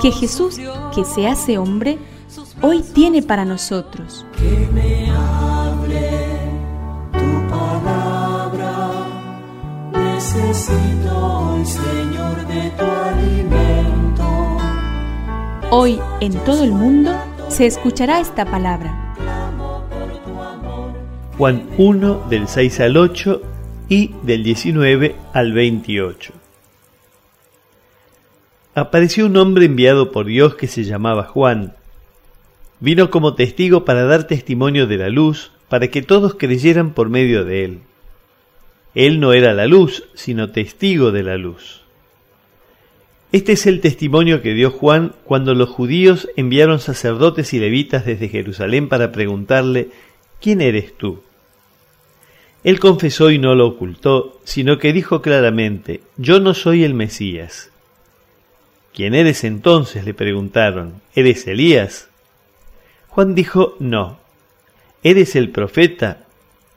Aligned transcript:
que 0.00 0.10
Jesús, 0.10 0.60
que 0.94 1.04
se 1.04 1.26
hace 1.26 1.58
hombre, 1.58 1.98
hoy 2.62 2.82
tiene 2.82 3.22
para 3.22 3.44
nosotros. 3.44 4.26
Que 4.36 4.68
me 4.72 5.10
hable 5.10 6.10
tu 7.12 7.48
palabra, 7.48 8.90
necesito 9.92 11.16
hoy, 11.16 11.64
Señor, 11.64 12.46
de 12.46 12.70
tu 12.70 12.84
alimento. 12.84 14.24
Hoy 15.70 16.00
en 16.20 16.32
todo 16.44 16.64
el 16.64 16.72
mundo 16.72 17.12
se 17.48 17.66
escuchará 17.66 18.20
esta 18.20 18.44
palabra. 18.44 19.00
Juan 21.36 21.66
1 21.78 22.28
del 22.28 22.46
6 22.46 22.80
al 22.80 22.96
8 22.96 23.42
y 23.88 24.14
del 24.22 24.44
19 24.44 25.16
al 25.32 25.52
28. 25.52 26.43
Apareció 28.76 29.26
un 29.26 29.36
hombre 29.36 29.66
enviado 29.66 30.10
por 30.10 30.26
Dios 30.26 30.56
que 30.56 30.66
se 30.66 30.82
llamaba 30.82 31.24
Juan. 31.24 31.74
Vino 32.80 33.08
como 33.08 33.34
testigo 33.34 33.84
para 33.84 34.04
dar 34.04 34.26
testimonio 34.26 34.88
de 34.88 34.98
la 34.98 35.10
luz, 35.10 35.52
para 35.68 35.88
que 35.88 36.02
todos 36.02 36.34
creyeran 36.34 36.92
por 36.92 37.08
medio 37.08 37.44
de 37.44 37.64
él. 37.64 37.78
Él 38.96 39.20
no 39.20 39.32
era 39.32 39.54
la 39.54 39.66
luz, 39.66 40.04
sino 40.14 40.50
testigo 40.50 41.12
de 41.12 41.22
la 41.22 41.36
luz. 41.36 41.82
Este 43.30 43.52
es 43.52 43.66
el 43.66 43.80
testimonio 43.80 44.42
que 44.42 44.54
dio 44.54 44.70
Juan 44.70 45.14
cuando 45.24 45.54
los 45.54 45.68
judíos 45.68 46.28
enviaron 46.36 46.80
sacerdotes 46.80 47.54
y 47.54 47.60
levitas 47.60 48.04
desde 48.04 48.28
Jerusalén 48.28 48.88
para 48.88 49.12
preguntarle, 49.12 49.90
¿quién 50.40 50.60
eres 50.60 50.96
tú? 50.96 51.22
Él 52.64 52.80
confesó 52.80 53.30
y 53.30 53.38
no 53.38 53.54
lo 53.54 53.68
ocultó, 53.68 54.40
sino 54.44 54.78
que 54.78 54.92
dijo 54.92 55.22
claramente, 55.22 56.00
yo 56.16 56.40
no 56.40 56.54
soy 56.54 56.82
el 56.82 56.94
Mesías. 56.94 57.70
¿Quién 58.94 59.14
eres 59.14 59.44
entonces? 59.44 60.04
le 60.04 60.14
preguntaron. 60.14 61.02
¿Eres 61.14 61.46
Elías? 61.46 62.08
Juan 63.08 63.34
dijo, 63.34 63.76
no. 63.80 64.18
¿Eres 65.02 65.36
el 65.36 65.50
profeta? 65.50 66.24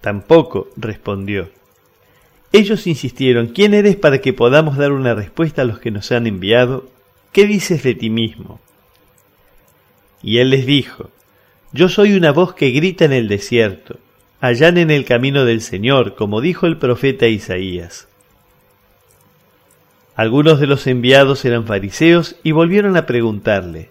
Tampoco, 0.00 0.68
respondió. 0.76 1.50
Ellos 2.52 2.86
insistieron, 2.86 3.48
¿quién 3.48 3.74
eres 3.74 3.96
para 3.96 4.20
que 4.20 4.32
podamos 4.32 4.76
dar 4.76 4.92
una 4.92 5.14
respuesta 5.14 5.62
a 5.62 5.64
los 5.66 5.78
que 5.78 5.90
nos 5.90 6.10
han 6.10 6.26
enviado? 6.26 6.88
¿Qué 7.32 7.46
dices 7.46 7.82
de 7.82 7.94
ti 7.94 8.08
mismo? 8.08 8.58
Y 10.22 10.38
él 10.38 10.50
les 10.50 10.66
dijo, 10.66 11.10
yo 11.72 11.88
soy 11.88 12.14
una 12.14 12.32
voz 12.32 12.54
que 12.54 12.70
grita 12.70 13.04
en 13.04 13.12
el 13.12 13.28
desierto 13.28 13.98
en 14.40 14.90
el 14.90 15.04
camino 15.04 15.44
del 15.44 15.60
Señor, 15.60 16.14
como 16.14 16.40
dijo 16.40 16.66
el 16.66 16.78
profeta 16.78 17.26
Isaías. 17.26 18.07
Algunos 20.18 20.58
de 20.58 20.66
los 20.66 20.88
enviados 20.88 21.44
eran 21.44 21.64
fariseos 21.64 22.34
y 22.42 22.50
volvieron 22.50 22.96
a 22.96 23.06
preguntarle, 23.06 23.90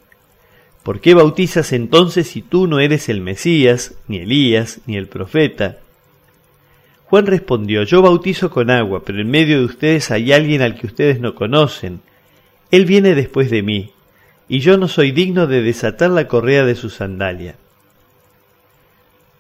¿por 0.83 0.99
qué 0.99 1.13
bautizas 1.13 1.71
entonces 1.71 2.27
si 2.27 2.41
tú 2.41 2.67
no 2.67 2.81
eres 2.81 3.07
el 3.07 3.21
Mesías, 3.21 3.95
ni 4.09 4.17
Elías, 4.17 4.81
ni 4.87 4.97
el 4.97 5.07
profeta? 5.07 5.77
Juan 7.05 7.27
respondió, 7.27 7.83
yo 7.83 8.01
bautizo 8.01 8.49
con 8.49 8.69
agua, 8.69 9.03
pero 9.05 9.21
en 9.21 9.31
medio 9.31 9.57
de 9.57 9.63
ustedes 9.63 10.11
hay 10.11 10.33
alguien 10.33 10.61
al 10.61 10.75
que 10.75 10.87
ustedes 10.87 11.21
no 11.21 11.33
conocen. 11.33 12.01
Él 12.71 12.83
viene 12.83 13.15
después 13.15 13.49
de 13.49 13.63
mí, 13.63 13.91
y 14.49 14.59
yo 14.59 14.77
no 14.77 14.89
soy 14.89 15.11
digno 15.13 15.47
de 15.47 15.61
desatar 15.61 16.09
la 16.09 16.27
correa 16.27 16.65
de 16.65 16.75
su 16.75 16.89
sandalia. 16.89 17.55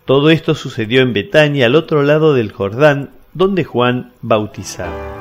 Todo 0.05 0.29
esto 0.29 0.55
sucedió 0.55 1.01
en 1.01 1.11
Betania, 1.11 1.65
al 1.65 1.75
otro 1.75 2.03
lado 2.03 2.33
del 2.33 2.53
Jordán, 2.53 3.09
donde 3.33 3.65
Juan 3.65 4.13
bautizaba. 4.21 5.16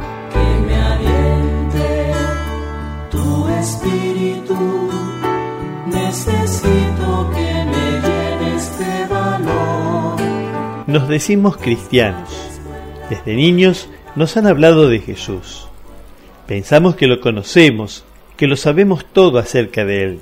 Nos 10.97 11.09
decimos 11.09 11.59
cristianos. 11.59 12.31
Desde 13.11 13.37
niños 13.37 13.89
nos 14.15 14.37
han 14.39 14.47
hablado 14.47 14.89
de 14.89 15.01
Jesús. 15.01 15.69
Pensamos 16.47 16.97
que 16.97 17.07
lo 17.07 17.21
conocemos, 17.21 18.05
que 18.39 18.47
lo 18.47 18.57
sabemos 18.57 19.05
todo 19.05 19.39
acerca 19.39 19.85
de 19.85 20.03
Él. 20.03 20.21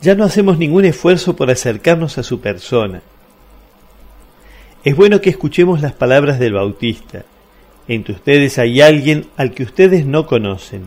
Ya 0.00 0.14
no 0.14 0.22
hacemos 0.22 0.56
ningún 0.56 0.84
esfuerzo 0.84 1.34
por 1.34 1.50
acercarnos 1.50 2.16
a 2.16 2.22
su 2.22 2.40
persona 2.40 3.02
es 4.86 4.94
bueno 4.94 5.20
que 5.20 5.30
escuchemos 5.30 5.82
las 5.82 5.94
palabras 5.94 6.38
del 6.38 6.52
Bautista. 6.52 7.24
Entre 7.88 8.14
ustedes 8.14 8.56
hay 8.56 8.80
alguien 8.80 9.26
al 9.36 9.50
que 9.50 9.64
ustedes 9.64 10.06
no 10.06 10.28
conocen. 10.28 10.84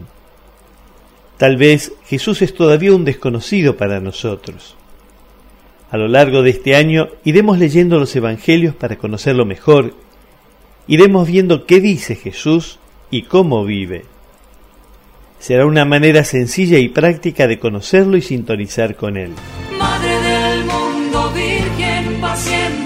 Tal 1.35 1.57
vez 1.57 1.91
Jesús 2.05 2.41
es 2.41 2.53
todavía 2.53 2.93
un 2.93 3.03
desconocido 3.03 3.75
para 3.75 3.99
nosotros. 3.99 4.77
A 5.91 5.97
lo 5.97 6.07
largo 6.07 6.41
de 6.43 6.51
este 6.51 6.75
año 6.75 7.09
iremos 7.23 7.57
leyendo 7.57 7.99
los 7.99 8.15
Evangelios 8.15 8.75
para 8.75 8.97
conocerlo 8.97 9.45
mejor. 9.45 9.93
Iremos 10.87 11.27
viendo 11.27 11.65
qué 11.65 11.79
dice 11.79 12.15
Jesús 12.15 12.79
y 13.11 13.23
cómo 13.23 13.65
vive. 13.65 14.05
Será 15.39 15.65
una 15.65 15.85
manera 15.85 16.23
sencilla 16.23 16.77
y 16.79 16.89
práctica 16.89 17.47
de 17.47 17.59
conocerlo 17.59 18.17
y 18.17 18.21
sintonizar 18.21 18.95
con 18.95 19.17
él. 19.17 19.31
Madre 19.77 20.21
del 20.21 20.65
mundo, 20.65 21.31
virgen 21.33 22.21
paciente, 22.21 22.79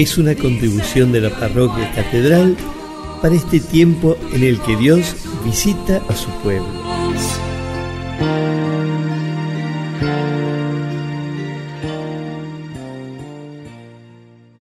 es 0.00 0.16
una 0.16 0.34
contribución 0.34 1.12
de 1.12 1.20
la 1.20 1.30
parroquia 1.30 1.90
catedral 1.92 2.56
para 3.20 3.34
este 3.34 3.60
tiempo 3.60 4.16
en 4.32 4.42
el 4.42 4.58
que 4.60 4.76
Dios 4.76 5.16
visita 5.44 6.02
a 6.08 6.16
su 6.16 6.30
pueblo. 6.42 7.01